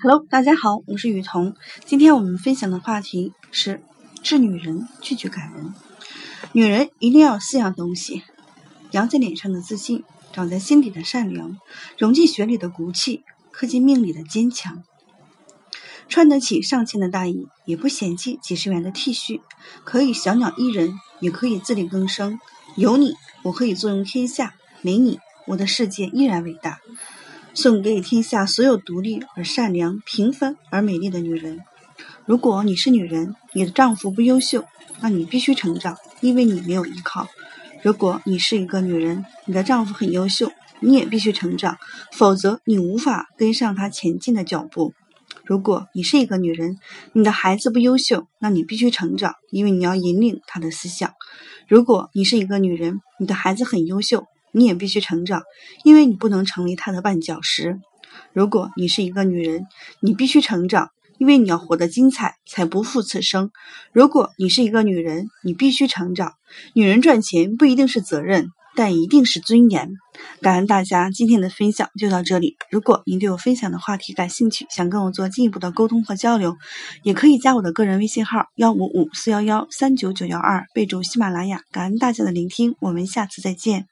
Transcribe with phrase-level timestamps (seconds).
[0.00, 1.56] Hello，大家好，我是雨桐。
[1.84, 3.82] 今天我们分享的话题是
[4.22, 5.74] 治女人拒绝感人。
[6.52, 8.22] 女人一定要有四样东西：
[8.92, 11.58] 扬在脸上的自信，长在心底的善良，
[11.98, 14.84] 融进血里的骨气，刻进命里的坚强。
[16.08, 19.40] 穿得起上千的大衣，也不嫌弃几十元的 T 恤，
[19.82, 22.38] 可以小鸟依人，也可以自力更生。
[22.76, 25.18] 有你，我可以坐拥天下；没你，
[25.48, 26.78] 我的世界依然伟大。
[27.60, 31.58] 送给天下所有独立而善良、平凡而美丽的女人。
[32.24, 34.64] 如果你是女人，你的丈夫不优秀，
[35.00, 37.26] 那你必须成长，因为你没有依靠；
[37.82, 41.78] 如果你是一个女人，你的丈夫很优秀，你也必须成长，
[42.12, 44.94] 否则你无法跟上他前进的脚步。
[45.44, 46.78] 如果你是一个女人，
[47.12, 51.10] 你的孩子不优秀，那你必须成长，因为你要引领他的思想；
[51.66, 54.26] 如果你是一个女人，你的孩子很优秀。
[54.58, 55.42] 你也必须成长，
[55.84, 57.78] 因为你不能成为他的绊脚石。
[58.32, 59.66] 如果你是一个女人，
[60.00, 63.50] 你必须成长，因为你要活得精彩，才不负此生。
[63.92, 66.34] 如果你是一个女人，你必须成长。
[66.74, 69.92] 女人赚钱不一定是责任，但一定是尊严。
[70.40, 72.56] 感恩大家，今天的分享就到这里。
[72.70, 76.56] 如果您对我分享的话题感兴趣，想跟我做进一步的沟通和交流，
[77.02, 81.60] 也可以加我的个人微信号幺五五四幺幺三九九幺二，备注喜马拉雅。
[81.70, 83.86] 感恩大家的聆听，我们下次再见。